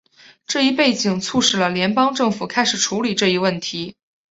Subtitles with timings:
[0.47, 3.95] 这一背景促使了联邦政府开始处理这一问题。